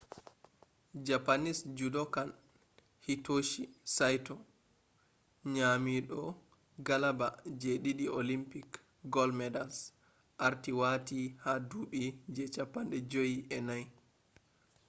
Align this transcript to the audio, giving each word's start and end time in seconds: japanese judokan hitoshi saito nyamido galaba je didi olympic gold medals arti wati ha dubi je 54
japanese 1.07 1.61
judokan 1.77 2.29
hitoshi 3.05 3.63
saito 3.95 4.35
nyamido 5.53 6.21
galaba 6.87 7.27
je 7.61 7.71
didi 7.83 8.05
olympic 8.19 8.67
gold 9.13 9.33
medals 9.41 9.77
arti 10.47 10.71
wati 10.81 11.19
ha 11.43 11.51
dubi 11.69 12.03
je 12.35 12.43
54 12.57 13.85